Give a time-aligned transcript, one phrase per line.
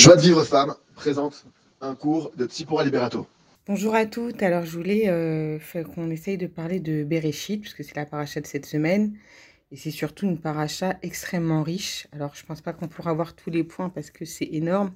[0.00, 1.44] Joie de vivre femme présente
[1.82, 3.26] un cours de Tsipora Liberato.
[3.66, 4.42] Bonjour à toutes.
[4.42, 5.58] Alors, je voulais euh,
[5.94, 9.12] qu'on essaye de parler de Bereshit, puisque c'est la paracha de cette semaine.
[9.70, 12.08] Et c'est surtout une paracha extrêmement riche.
[12.12, 14.94] Alors, je pense pas qu'on pourra voir tous les points parce que c'est énorme,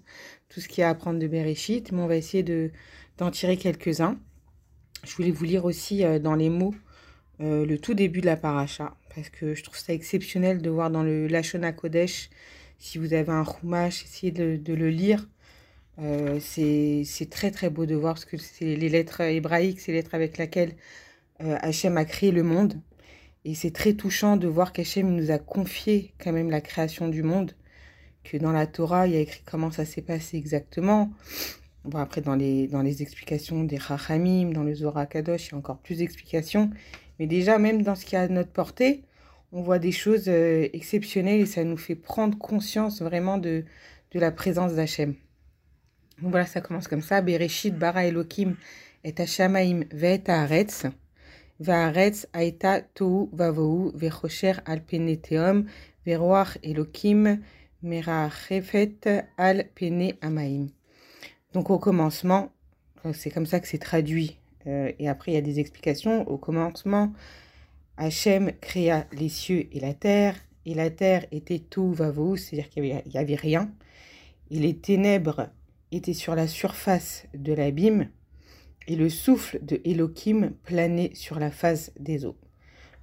[0.48, 2.70] tout ce qu'il y a à apprendre de Bereshit, mais on va essayer de,
[3.18, 4.16] d'en tirer quelques-uns.
[5.04, 6.74] Je voulais vous lire aussi euh, dans les mots
[7.40, 10.90] euh, le tout début de la paracha, parce que je trouve ça exceptionnel de voir
[10.90, 12.30] dans le Lashon Kodesh,
[12.84, 15.26] si vous avez un Chumash, essayez de, le lire.
[15.98, 19.98] Euh, c'est très très beau de voir parce que c'est les lettres hébraïques, c'est les
[19.98, 20.74] lettres avec lesquelles
[21.42, 22.74] euh, Hachem a créé le monde.
[23.46, 27.22] Et c'est très touchant de voir qu'Hachem nous a confié quand même la création du
[27.22, 27.52] monde,
[28.22, 31.10] que dans la Torah, il y a écrit comment ça s'est passé exactement.
[31.84, 35.54] Bon, après, dans les, dans les explications des Rachamim, dans le Zohar Kadosh, il y
[35.54, 36.70] a encore plus d'explications.
[37.18, 39.04] Mais déjà, même dans ce qui est à notre portée,
[39.54, 43.64] on voit des choses euh, exceptionnelles et ça nous fait prendre conscience vraiment de,
[44.10, 45.14] de la présence d'Hachem.
[46.20, 47.22] Donc voilà, ça commence comme ça.
[47.22, 48.56] Bereshit bara Elohim
[49.04, 50.86] et hashamaim ve'et haaretz.
[51.60, 55.66] Va'aretz aita tohu vavohu ve'chosher al peneteum
[56.04, 57.40] ve'roach Elohim
[57.80, 60.66] merachefet al pene amaim.
[61.52, 62.50] Donc au commencement,
[63.12, 64.40] c'est comme ça que c'est traduit.
[64.66, 66.28] Euh, et après, il y a des explications.
[66.28, 67.12] Au commencement,
[67.96, 70.36] Hachem créa les cieux et la terre.
[70.66, 73.70] Et la terre était tout vavohu, c'est-à-dire qu'il n'y avait, rien.
[74.50, 75.50] Et les ténèbres
[75.92, 78.08] était sur la surface de l'abîme
[78.88, 82.36] et le souffle de Elohim planait sur la face des eaux.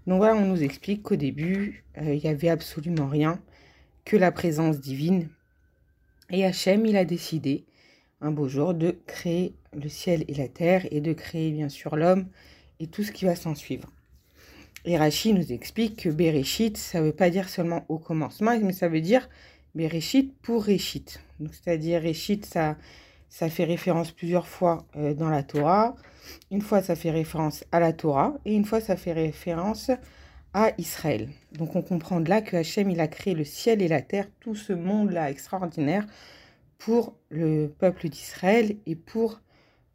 [0.07, 3.39] Donc voilà, on nous explique qu'au début, euh, il n'y avait absolument rien
[4.05, 5.29] que la présence divine.
[6.31, 7.65] Et Hachem, il a décidé
[8.21, 11.95] un beau jour de créer le ciel et la terre et de créer bien sûr
[11.95, 12.27] l'homme
[12.79, 13.91] et tout ce qui va s'en suivre.
[14.85, 18.87] Et nous explique que Bereshit, ça ne veut pas dire seulement au commencement, mais ça
[18.87, 19.29] veut dire
[19.75, 21.05] Bereshit pour Réchit.
[21.51, 22.77] C'est-à-dire Réchit, ça,
[23.29, 25.95] ça fait référence plusieurs fois euh, dans la Torah.
[26.49, 29.91] Une fois, ça fait référence à la Torah et une fois, ça fait référence
[30.53, 31.29] à Israël.
[31.53, 34.27] Donc on comprend de là que Hachem, il a créé le ciel et la terre,
[34.39, 36.05] tout ce monde-là extraordinaire
[36.77, 39.39] pour le peuple d'Israël et pour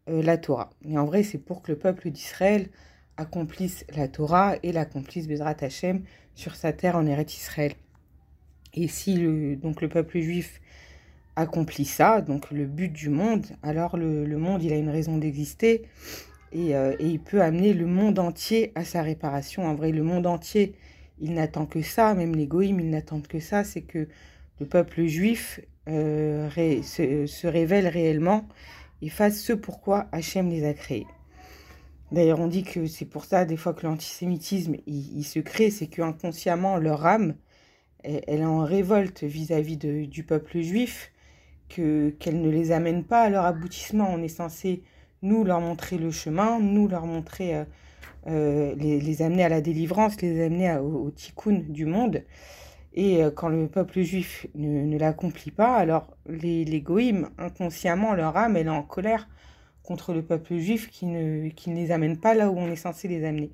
[0.09, 0.71] euh, la Torah.
[0.84, 2.71] Et en vrai, c'est pour que le peuple d'Israël
[3.16, 6.03] accomplisse la Torah et l'accomplisse Bezrat Hachem
[6.34, 7.72] sur sa terre en Eretz Israël.
[8.75, 10.60] Et si le, donc le peuple juif
[11.34, 15.82] accomplit ça, donc le but du monde, alors le, monde, il a une raison d'exister
[16.53, 19.66] et, euh, et, il peut amener le monde entier à sa réparation.
[19.66, 20.75] En vrai, le monde entier,
[21.21, 24.09] il n'attend que ça, même les goïms, ils n'attendent que ça, c'est que
[24.60, 26.48] le peuple juif euh,
[26.83, 28.47] se, se, révèle réellement
[29.03, 31.06] et fasse ce pourquoi Hachem les a créés.
[32.12, 35.89] D'ailleurs, on dit que c'est pour ça, des fois, que l'antisémitisme, il, se crée, c'est
[35.89, 37.34] que inconsciemment, leur âme,
[38.05, 41.12] elle est en révolte vis-à-vis du peuple juif,
[41.69, 44.09] que qu'elle ne les amène pas à leur aboutissement.
[44.12, 44.84] On est censé
[45.22, 47.65] nous leur montrer le chemin, nous leur montrer, euh,
[48.28, 52.22] euh, les, amener à la délivrance, les amener au, tikkun du monde.
[52.95, 56.84] Et euh, quand le peuple juif ne, l'accomplit pas, alors les, les
[57.39, 59.28] inconsciemment, leur âme, elle est en colère
[59.86, 62.76] contre le peuple juif qui ne, qui ne les amène pas là où on est
[62.76, 63.50] censé les amener.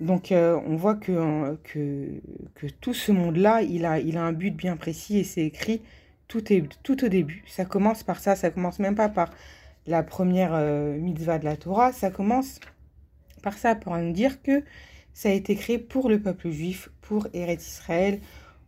[0.00, 2.08] Donc euh, on voit que, que,
[2.54, 5.82] que tout ce monde-là, il a, il a un but bien précis et c'est écrit
[6.28, 7.44] tout, est, tout au début.
[7.46, 9.30] Ça commence par ça, ça commence même pas par
[9.86, 12.60] la première euh, mitzvah de la Torah, ça commence
[13.42, 14.62] par ça, pour nous dire que
[15.12, 18.20] ça a été créé pour le peuple juif, pour Eretz Israël,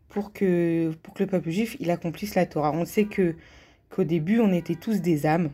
[0.08, 2.72] pour que, pour que le peuple juif, il accomplisse la Torah.
[2.72, 3.34] On sait que
[3.90, 5.50] qu'au début, on était tous des âmes,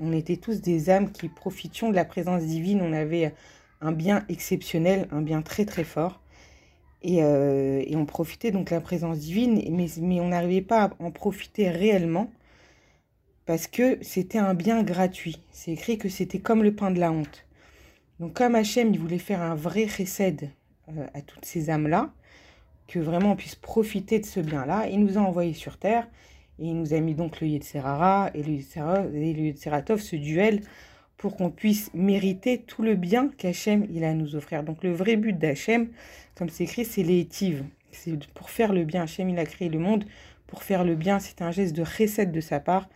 [0.00, 3.32] on était tous des âmes qui profitions de la présence divine, on avait
[3.80, 6.20] un bien exceptionnel, un bien très très fort.
[7.02, 10.90] Et, euh, on profitait donc de la présence divine, mais, mais on n'arrivait pas à
[10.98, 12.30] en profiter réellement
[13.46, 15.42] parce que c'était un bien gratuit.
[15.50, 17.46] C'est écrit que c'était comme le pain de la honte.
[18.20, 20.50] Donc comme Hachem, il voulait faire un vrai recède
[20.90, 22.12] euh, à toutes ces âmes-là,
[22.86, 26.06] que vraiment on puisse profiter de ce bien-là, il nous a envoyés sur Terre,
[26.60, 30.60] et il nous a mis donc le Yetzerara et le Yetzeratov, ce duel
[31.16, 34.62] pour qu'on puisse mériter tout le bien qu'Hachem il a à nous offrir.
[34.62, 35.88] Donc le vrai but d'Hachem,
[36.34, 37.64] comme c'est écrit, c'est l'étive.
[37.92, 39.02] C'est pour faire le bien.
[39.02, 40.04] Hachem il a créé le monde
[40.46, 41.18] pour faire le bien.
[41.18, 42.88] C'est un geste de recette de sa part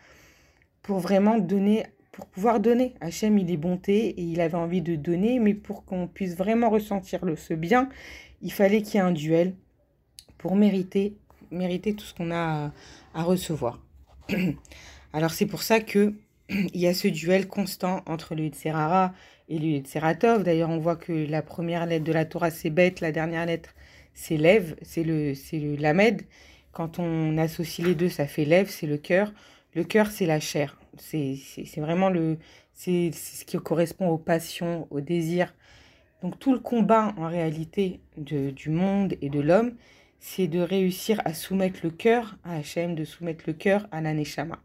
[0.83, 2.95] pour vraiment donner, pour pouvoir donner.
[3.01, 6.69] Hachem il est bonté et il avait envie de donner, mais pour qu'on puisse vraiment
[6.69, 7.89] ressentir ce bien,
[8.43, 9.55] il fallait qu'il y ait un duel
[10.37, 11.17] pour mériter,
[11.51, 12.73] mériter tout ce qu'on a
[13.15, 13.81] à, recevoir.
[15.13, 16.15] Alors c'est pour ça que
[16.49, 19.13] il y a ce duel constant entre le Yitzhara
[19.49, 20.43] et le Yitzeratov.
[20.43, 23.75] D'ailleurs, on voit que la première lettre de la Torah, c'est bête, la dernière lettre,
[24.15, 26.23] c'est Lev, c'est le, c'est le Lamed.
[26.73, 29.33] quand on associe les deux, ça fait lèvres, c'est le cœur.
[29.75, 30.79] Le cœur, c'est la chair.
[30.99, 31.37] C'est
[31.79, 32.39] vraiment le,
[32.73, 35.55] c'est ce qui correspond aux passions, aux désirs.
[36.23, 39.75] Donc tout le combat en réalité du monde et de l'homme,
[40.27, 44.59] c'est de réussir à soumettre le cœur à Hachem, de soumettre le cœur à l'aneshama.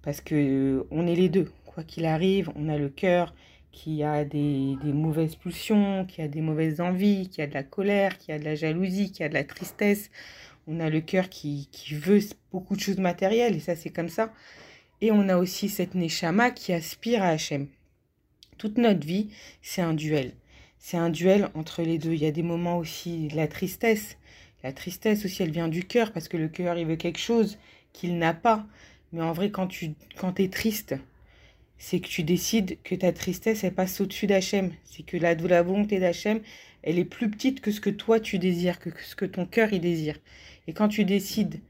[0.00, 1.52] Parce que euh, on est les deux.
[1.66, 3.34] Quoi qu'il arrive, on a le cœur
[3.70, 8.16] qui a des, mauvaises pulsions, qui a des mauvaises envies, qui a de la colère,
[8.16, 10.10] qui a de la jalousie, qui a de la tristesse.
[10.66, 12.20] On a le cœur qui, qui veut
[12.50, 14.32] beaucoup de choses matérielles, et ça c'est comme ça.
[15.02, 17.68] Et on a aussi cette Neshama qui aspire à Hachem.
[18.56, 19.28] Toute notre vie,
[19.60, 20.32] c'est un duel.
[20.78, 22.14] C'est un duel entre les deux.
[22.14, 24.16] Il y a des moments aussi de la tristesse.
[24.62, 27.58] La tristesse aussi, elle vient du cœur parce que le cœur, il veut quelque chose
[27.92, 28.66] qu'il n'a pas.
[29.12, 30.94] Mais en vrai, quand tu quand es triste,
[31.78, 34.72] c'est que tu décides que ta tristesse, elle passe au-dessus d'Hachem.
[34.84, 36.40] C'est que la, la volonté d'Hachem,
[36.82, 39.72] elle est plus petite que ce que toi tu désires, que ce que ton cœur
[39.72, 40.16] il désire.
[40.66, 41.60] Et quand tu décides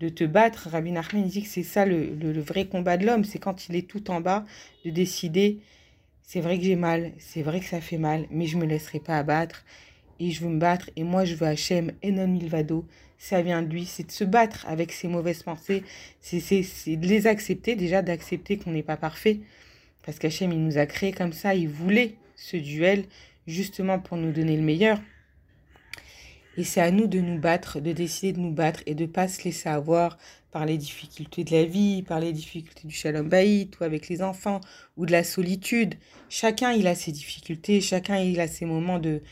[0.00, 3.24] de te battre, Rabbi Nachman dit que c'est ça le, le, vrai combat de l'homme,
[3.24, 4.46] c'est quand il est tout en bas,
[4.84, 5.60] de décider,
[6.22, 8.98] c'est vrai que j'ai mal, c'est vrai que ça fait mal, mais je me laisserai
[8.98, 9.64] pas abattre,
[10.20, 12.86] et je veux me battre, et moi je veux Hachem, Enon Milvado,
[13.18, 15.82] ça vient de lui, c'est de se battre avec ses mauvaises pensées,
[16.20, 19.40] c'est de les accepter, déjà d'accepter qu'on n'est pas parfait,
[20.04, 23.04] parce qu'Hachem il nous a créé comme ça, il voulait ce duel,
[23.46, 25.00] justement pour nous donner le meilleur,
[26.56, 29.28] et c'est à nous de nous battre, de décider de nous battre et de pas
[29.28, 30.18] se laisser avoir
[30.50, 34.20] par les difficultés de la vie, par les difficultés du shalom baït ou avec les
[34.20, 34.60] enfants
[34.96, 35.94] ou de la solitude.
[36.28, 39.22] Chacun, il a ses difficultés, chacun, il a ses moments de,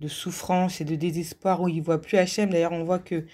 [0.00, 2.50] de souffrance et de désespoir où il voit plus Hachem.
[2.50, 3.24] D'ailleurs, on voit que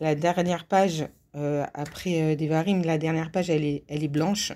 [0.00, 1.06] la dernière page,
[1.36, 4.52] euh, après euh, Devarim, la dernière page, elle est, elle est blanche.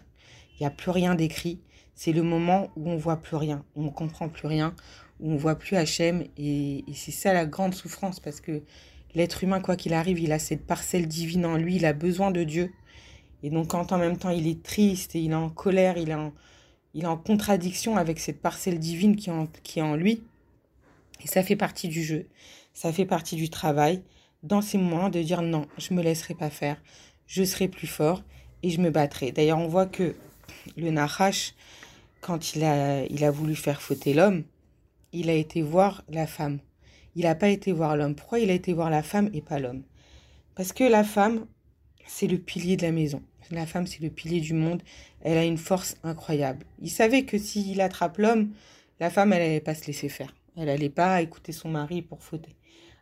[0.54, 1.60] Il n'y a plus rien d'écrit.
[1.94, 4.74] C'est le moment où on voit plus rien, où on comprend plus rien,
[5.20, 6.24] où on voit plus Hachem.
[6.36, 8.62] Et, et c'est ça la grande souffrance parce que
[9.14, 12.30] l'être humain, quoi qu'il arrive, il a cette parcelle divine en lui, il a besoin
[12.30, 12.72] de Dieu.
[13.42, 16.10] Et donc quand en même temps il est triste et il est en colère, il
[16.10, 16.32] est en,
[16.94, 20.24] il est en contradiction avec cette parcelle divine qui en, qui est en lui.
[21.22, 22.26] Et ça fait partie du jeu,
[22.74, 24.02] ça fait partie du travail.
[24.42, 26.80] Dans ces moments, de dire non, je me laisserai pas faire,
[27.26, 28.22] je serai plus fort
[28.62, 29.32] et je me battrai.
[29.32, 30.14] D'ailleurs, on voit que
[30.76, 31.54] le Nahash,
[32.20, 34.44] quand il a, il a voulu faire fauter l'homme,
[35.12, 36.58] il a été voir la femme.
[37.16, 38.14] Il n'a pas été voir l'homme.
[38.14, 39.82] Pourquoi il a été voir la femme et pas l'homme?
[40.54, 41.46] Parce que la femme,
[42.06, 43.22] c'est le pilier de la maison.
[43.50, 44.82] La femme, c'est le pilier du monde.
[45.22, 46.66] Elle a une force incroyable.
[46.80, 48.52] Il savait que s'il attrape l'homme,
[49.00, 50.34] la femme, elle n'allait pas se laisser faire.
[50.58, 52.56] Elle n'allait pas écouter son mari pour fauter.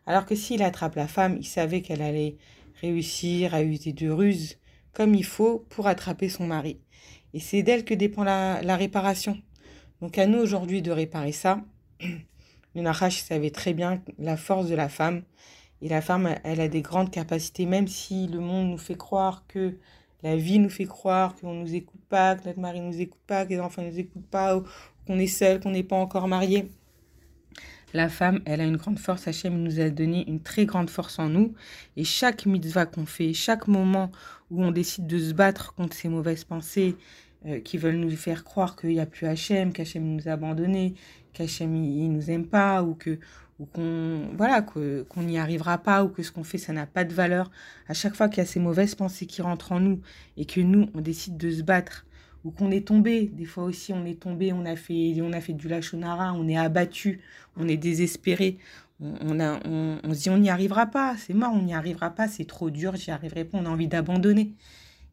[0.04, 2.36] Alors que s'il attrape la femme, il savait qu'elle allait
[2.82, 4.58] réussir à user de ruses
[4.92, 6.78] comme il faut pour attraper son mari.
[7.32, 9.40] Et c'est d'elle que dépend la, la réparation.
[10.02, 11.60] Donc à nous aujourd'hui de réparer ça
[12.74, 15.22] le Nahash savait très bien la force de la femme.
[15.82, 19.44] Et la femme, elle a des grandes capacités, même si le monde nous fait croire
[19.46, 19.76] que
[20.22, 23.00] la vie nous fait croire qu'on ne nous écoute pas, que notre mari ne nous
[23.00, 24.62] écoute pas, que les enfants ne nous écoutent pas,
[25.06, 26.70] qu'on est seul, qu'on n'est pas encore marié.
[27.96, 29.26] La femme, elle a une grande force.
[29.26, 31.54] Hachem nous a donné une très grande force en nous.
[31.96, 34.12] Et chaque mitzvah qu'on fait, chaque moment
[34.50, 36.94] où on décide de se battre contre ces mauvaises pensées
[37.46, 40.92] euh, qui veulent nous faire croire qu'il n'y a plus Hachem, qu'Hachem nous a abandonnés,
[41.32, 43.18] qu'Hachem il nous aime pas ou que
[43.58, 47.04] ou qu'on voilà qu'on n'y arrivera pas ou que ce qu'on fait ça n'a pas
[47.04, 47.50] de valeur
[47.88, 50.02] à chaque fois qu'il y a ces mauvaises pensées qui rentrent en nous
[50.36, 52.05] et que nous on décide de se battre
[52.46, 55.40] ou qu'on est tombé des fois aussi on est tombé on a fait on a
[55.40, 57.20] fait du lachonara on est abattu
[57.56, 58.58] on est désespéré
[59.00, 62.46] on, on se dit on n'y arrivera pas c'est mort on n'y arrivera pas c'est
[62.46, 64.54] trop dur j'y arriverai pas on a envie d'abandonner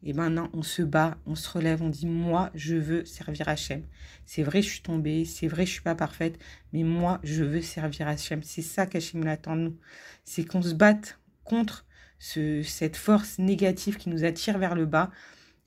[0.06, 3.82] et maintenant, on se bat, on se relève, on dit Moi, je veux servir Hachem.
[4.26, 6.38] C'est vrai, je suis tombée, c'est vrai, je suis pas parfaite,
[6.74, 8.42] mais moi, je veux servir Hachem.
[8.42, 9.76] C'est ça qu'Hachem attend de nous.
[10.24, 11.86] C'est qu'on se batte contre
[12.18, 15.10] ce, cette force négative qui nous attire vers le bas.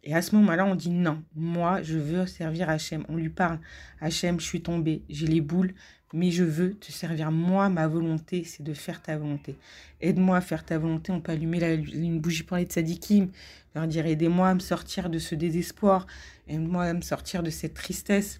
[0.07, 3.03] Et à ce moment-là, on dit non, moi, je veux servir Hachem.
[3.09, 3.59] On lui parle
[3.99, 5.73] Hachem, je suis tombée, j'ai les boules,
[6.13, 7.29] mais je veux te servir.
[7.29, 9.57] Moi, ma volonté, c'est de faire ta volonté.
[9.99, 11.11] Aide-moi à faire ta volonté.
[11.11, 11.61] On peut allumer
[11.93, 13.31] une bougie pour les tzadikim,
[13.75, 16.07] leur dire aidez-moi à me sortir de ce désespoir,
[16.47, 18.39] aide-moi à me sortir de cette tristesse.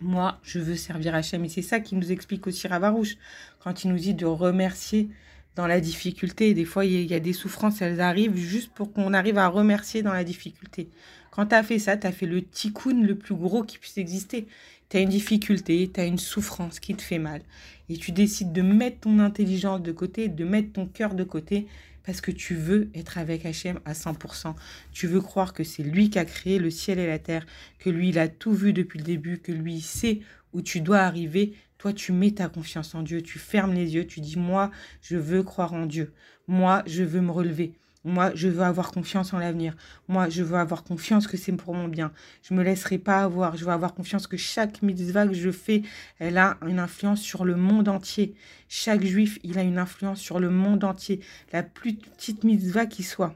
[0.00, 1.44] Moi, je veux servir Hachem.
[1.44, 3.18] Et c'est ça qui nous explique aussi Ravarouche,
[3.58, 5.10] quand il nous dit de remercier
[5.56, 6.54] dans la difficulté.
[6.54, 10.02] Des fois, il y, a des souffrances, elles arrivent juste pour qu'on arrive à remercier
[10.02, 10.88] dans la difficulté.
[11.32, 13.98] Quand tu as fait ça, tu as fait le tikkun le plus gros qui puisse
[13.98, 14.46] exister
[14.88, 17.42] tu as une difficulté, tu as une souffrance qui te fait mal,
[17.88, 21.66] et tu décides de mettre ton intelligence de côté, de mettre ton cœur de côté,
[22.04, 24.54] parce que tu veux être avec Hachem à 100%.
[24.92, 27.44] Tu veux croire que c'est lui qui a créé le ciel et la terre,
[27.80, 30.20] que lui, il a tout vu depuis le début, que lui, il sait
[30.52, 31.54] où tu dois arriver.
[31.92, 34.70] Tu mets ta confiance en Dieu, tu fermes les yeux, tu dis, moi,
[35.02, 36.12] je veux croire en Dieu.
[36.48, 37.74] Moi, je veux me relever.
[38.06, 39.74] Moi, je veux avoir confiance en l'avenir.
[40.06, 42.12] Moi, je veux avoir confiance que c'est pour mon bien.
[42.42, 43.56] Je me laisserai pas avoir.
[43.56, 45.82] Je veux avoir confiance que chaque mitzvah que je fais,
[46.20, 48.36] elle a une influence sur le monde entier.
[48.68, 51.18] Chaque juif, il a une influence sur le monde entier.
[51.52, 53.34] La plus petite mitzvah qui soit.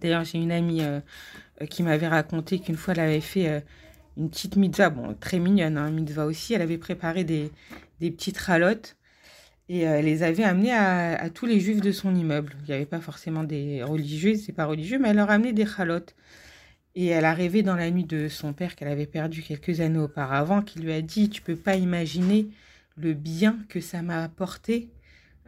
[0.00, 1.00] D'ailleurs, j'ai une amie euh,
[1.60, 3.60] euh, qui m'avait raconté qu'une fois, elle avait fait euh,
[4.16, 6.54] une petite mitzvah, bon, très mignonne, hein, mitzvah aussi.
[6.54, 7.50] Elle avait préparé des,
[8.00, 8.96] des petites ralottes
[9.68, 12.54] et elle les avait amenées à, tous les juifs de son immeuble.
[12.60, 15.64] Il n'y avait pas forcément des religieux, c'est pas religieux, mais elle leur amenait des
[15.64, 16.14] ralottes.
[16.94, 19.98] Et elle a rêvé dans la nuit de son père qu'elle avait perdu quelques années
[19.98, 22.48] auparavant, qui lui a dit Tu peux pas imaginer
[22.96, 24.90] le bien que ça m'a apporté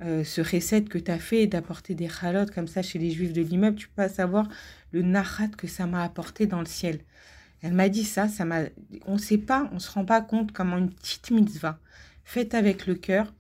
[0.03, 3.33] euh, ce recette que tu as fait d'apporter des chalotes comme ça chez les juifs
[3.33, 4.49] de l'immeuble, tu peux pas savoir
[4.91, 7.01] le narat que ça m'a apporté dans le ciel.
[7.65, 8.65] Elle m'a dit ça, ça m'a
[9.07, 11.79] on sait pas, on se rend pas compte comment une petite mitzvah
[12.23, 13.33] faite avec le cœur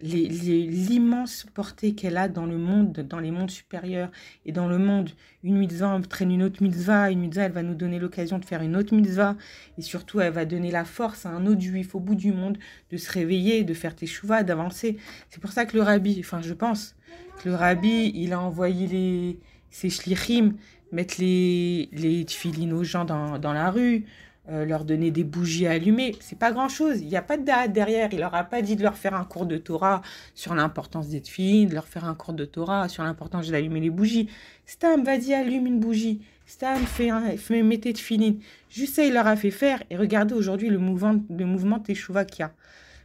[0.00, 4.10] l'immense portée qu'elle a dans le monde, dans les mondes supérieurs
[4.46, 5.10] et dans le monde.
[5.42, 8.62] Une mitzvah entraîne une autre mitzvah, une mitzvah, elle va nous donner l'occasion de faire
[8.62, 9.36] une autre mitzvah,
[9.78, 12.58] et surtout, elle va donner la force à un autre juif au bout du monde
[12.90, 14.98] de se réveiller, de faire tes chouvas, d'avancer.
[15.30, 16.94] C'est pour ça que le rabbi, enfin, je pense
[17.42, 19.40] que le rabbi, il a envoyé les,
[19.70, 20.54] ses shlichim
[20.92, 22.26] mettre les, les
[22.72, 24.06] aux gens dans, dans la rue,
[24.48, 26.14] euh, leur donner des bougies allumées.
[26.20, 27.00] C'est pas grand chose.
[27.00, 28.10] Il n'y a pas de date derrière.
[28.12, 30.02] Il leur a pas dit de leur faire un cours de Torah
[30.34, 33.90] sur l'importance d'être fine, de leur faire un cours de Torah sur l'importance d'allumer les
[33.90, 34.28] bougies.
[34.64, 36.20] Stam, vas-y, allume une bougie.
[36.46, 38.38] Stam, fais, un, fais mettez de filine.
[38.70, 39.82] Juste ça, il leur a fait faire.
[39.90, 42.46] Et regardez aujourd'hui le mouvement, le mouvement Teshuvah qu'il.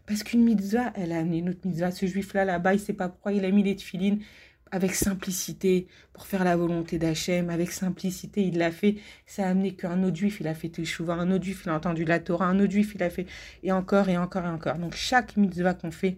[0.05, 1.89] Parce qu'une mitzvah, elle a amené une autre mitzvah.
[1.89, 4.19] Ce juif-là, là-bas, il sait pas pourquoi il a mis les tefilines
[4.71, 8.95] avec simplicité pour faire la volonté d'Hachem, avec simplicité, il l'a fait.
[9.25, 11.75] Ça a amené qu'un autre juif, il a fait Teshuvah, un autre juif, il a
[11.75, 13.25] entendu la Torah, un autre juif, il a fait,
[13.63, 14.77] et encore, et encore, et encore.
[14.77, 16.17] Donc chaque mitzvah qu'on fait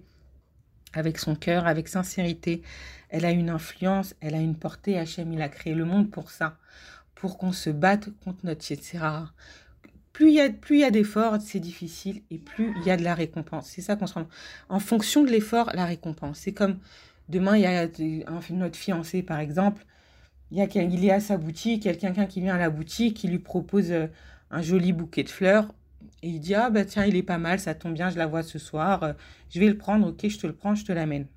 [0.93, 2.61] avec son cœur, avec sincérité,
[3.09, 4.99] elle a une influence, elle a une portée.
[4.99, 6.57] Hachem, il a créé le monde pour ça,
[7.15, 8.99] pour qu'on se batte contre notre etc.
[10.11, 12.91] Plus il y a, plus il y a d'efforts, c'est difficile, et plus il y
[12.91, 13.67] a de la récompense.
[13.67, 14.27] C'est ça qu'on se rend.
[14.69, 16.37] En fonction de l'effort, la récompense.
[16.37, 16.77] C'est comme
[17.29, 17.87] Demain, il y a
[18.51, 19.85] notre fiancé, par exemple,
[20.51, 22.59] il, y a, il est à sa boutique, il y a quelqu'un qui vient à
[22.59, 24.07] la boutique, qui lui propose euh,
[24.51, 25.73] un joli bouquet de fleurs.
[26.21, 28.27] Et il dit, ah bah tiens, il est pas mal, ça tombe bien, je la
[28.27, 29.13] vois ce soir, euh,
[29.49, 31.27] je vais le prendre, ok, je te le prends, je te l'amène.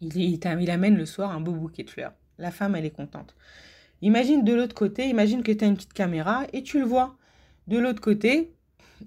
[0.00, 2.12] Il, il, il amène le soir un beau bouquet de fleurs.
[2.38, 3.34] La femme, elle est contente.
[4.02, 7.16] Imagine de l'autre côté, imagine que tu as une petite caméra et tu le vois.
[7.66, 8.52] De l'autre côté,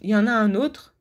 [0.02, 0.96] il y en a un autre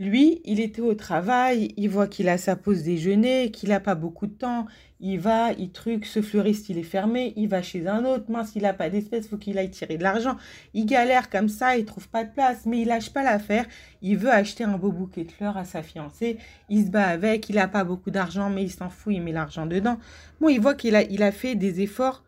[0.00, 3.94] lui, il était au travail, il voit qu'il a sa pause déjeuner, qu'il n'a pas
[3.94, 4.64] beaucoup de temps.
[4.98, 8.30] Il va, il truc, ce fleuriste, il est fermé, il va chez un autre.
[8.30, 10.38] Mince, il n'a pas d'espèce, faut qu'il aille tirer de l'argent.
[10.72, 13.66] Il galère comme ça, il trouve pas de place, mais il lâche pas l'affaire.
[14.00, 16.38] Il veut acheter un beau bouquet de fleurs à sa fiancée.
[16.70, 19.32] Il se bat avec, il n'a pas beaucoup d'argent, mais il s'en fout, il met
[19.32, 19.98] l'argent dedans.
[20.40, 22.24] Bon, il voit qu'il a, il a fait des efforts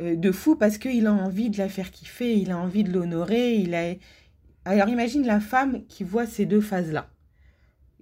[0.00, 2.92] euh, de fou parce qu'il a envie de la faire kiffer, il a envie de
[2.92, 3.94] l'honorer, il a
[4.66, 7.08] alors imagine la femme qui voit ces deux phases-là.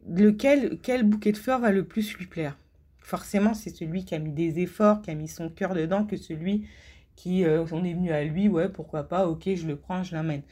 [0.08, 2.56] Lequel, quel bouquet de fleurs va le plus lui plaire?
[3.00, 6.16] Forcément, c'est celui qui a mis des efforts, qui a mis son cœur dedans, que
[6.16, 6.66] celui
[7.16, 10.14] qui, euh, on est venu à lui, ouais, pourquoi pas, ok, je le prends, je
[10.14, 10.42] l'amène.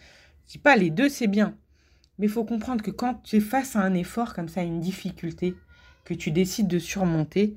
[0.47, 1.57] Je dis pas les deux, c'est bien.
[2.19, 4.81] Mais il faut comprendre que quand tu es face à un effort comme ça, une
[4.81, 5.54] difficulté,
[6.04, 7.57] que tu décides de surmonter,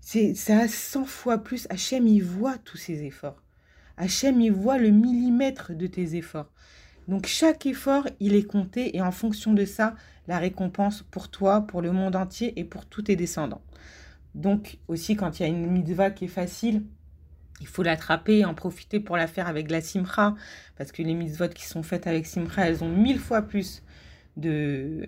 [0.00, 1.66] c'est ça 100 fois plus.
[1.70, 3.42] Hachem, il voit tous ces efforts.
[3.96, 6.50] Hachem, il voit le millimètre de tes efforts.
[7.08, 9.94] Donc chaque effort, il est compté et en fonction de ça,
[10.26, 13.62] la récompense pour toi, pour le monde entier et pour tous tes descendants.
[14.34, 16.82] Donc aussi quand il y a une mitzvah qui est facile,
[17.60, 20.34] il faut l'attraper et en profiter pour la faire avec la simcha,
[20.76, 23.82] parce que les mitzvot qui sont faites avec simcha, elles ont mille fois plus
[24.36, 25.06] de,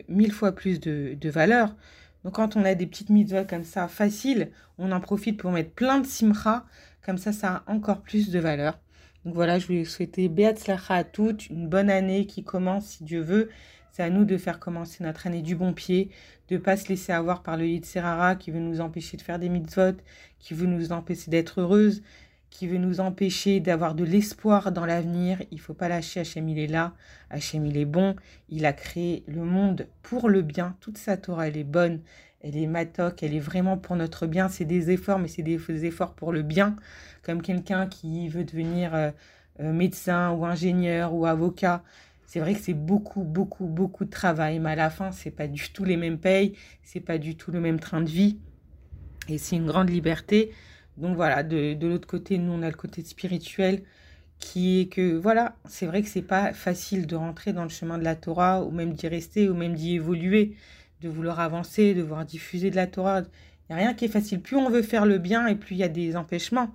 [1.28, 1.74] valeur.
[2.24, 5.70] Donc quand on a des petites mitzvot comme ça faciles, on en profite pour mettre
[5.70, 6.64] plein de simcha,
[7.04, 8.78] comme ça ça a encore plus de valeur.
[9.26, 13.20] Donc voilà, je voulais souhaiter Beatzlacha à toutes, une bonne année qui commence si Dieu
[13.20, 13.50] veut.
[13.90, 16.10] C'est à nous de faire commencer notre année du bon pied,
[16.48, 19.40] de ne pas se laisser avoir par le Yitzhara qui veut nous empêcher de faire
[19.40, 19.96] des mitzvot,
[20.38, 22.04] qui veut nous empêcher d'être heureuses,
[22.50, 25.42] qui veut nous empêcher d'avoir de l'espoir dans l'avenir.
[25.50, 26.94] Il faut pas lâcher, Hachem il est là,
[27.28, 28.14] Hachem il est bon,
[28.48, 32.00] il a créé le monde pour le bien, toute sa Torah elle est bonne,
[32.46, 34.48] elle est matoc, elle est vraiment pour notre bien.
[34.48, 36.76] C'est des efforts, mais c'est des efforts pour le bien.
[37.22, 39.10] Comme quelqu'un qui veut devenir euh,
[39.60, 41.82] euh, médecin ou ingénieur ou avocat.
[42.26, 45.46] C'est vrai que c'est beaucoup, beaucoup, beaucoup de travail, mais à la fin, c'est pas
[45.48, 48.38] du tout les mêmes payes, c'est pas du tout le même train de vie,
[49.28, 50.52] et c'est une grande liberté.
[50.96, 53.84] Donc voilà, de, l'autre côté, nous, on a le côté spirituel
[54.40, 57.96] qui est que, voilà, c'est vrai que c'est pas facile de rentrer dans le chemin
[57.96, 60.56] de la Torah, ou même d'y rester, ou même d'y évoluer
[61.00, 63.20] de vouloir avancer, de vouloir diffuser de la Torah.
[63.20, 64.40] Il n'y a rien qui est facile.
[64.40, 66.70] Plus on veut faire le bien et plus il y a des empêchements.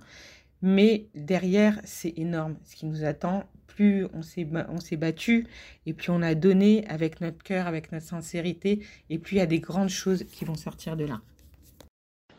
[0.62, 3.44] Mais derrière, c'est énorme ce qui nous attend.
[3.66, 5.46] Plus on s'est battu
[5.86, 9.42] et plus on a donné avec notre cœur, avec notre sincérité et plus il y
[9.42, 11.20] a des grandes choses qui vont sortir de là.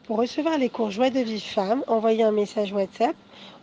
[0.04, 3.16] Pour recevoir les cours Joie de Vive Femme, envoyez un message WhatsApp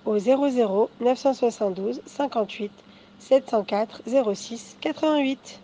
[0.04, 2.72] au 00 972 58
[3.20, 4.02] 704
[4.34, 5.60] 06 88.